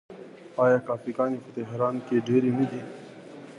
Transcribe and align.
آیا 0.63 0.77
کافې 0.87 1.11
ګانې 1.17 1.37
په 1.43 1.49
تهران 1.57 1.95
کې 2.05 2.25
ډیرې 2.27 2.51
نه 2.57 2.65
دي؟ 2.71 2.81